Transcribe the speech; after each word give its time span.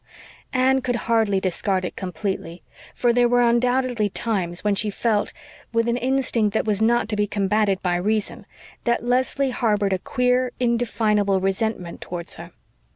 Anne 0.51 0.81
could 0.81 0.95
hardly 0.95 1.39
discard 1.39 1.85
it 1.85 1.95
completely, 1.95 2.63
for 2.95 3.13
there 3.13 3.29
were 3.29 3.43
undoubtedly 3.43 4.09
times 4.09 4.63
when 4.63 4.73
she 4.73 4.89
felt, 4.89 5.31
with 5.73 5.87
an 5.87 5.95
instinct 5.95 6.55
that 6.55 6.65
was 6.65 6.81
not 6.81 7.07
to 7.07 7.15
be 7.15 7.27
combated 7.27 7.79
by 7.83 7.95
reason, 7.95 8.47
that 8.83 9.05
Leslie 9.05 9.51
harbored 9.51 9.93
a 9.93 9.99
queer, 9.99 10.53
indefinable 10.59 11.39
resentment 11.39 12.01
towards 12.01 12.37
her. 12.37 12.49